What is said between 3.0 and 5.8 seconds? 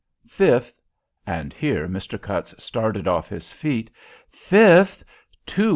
off his feet, "'Fifth, 219 7.'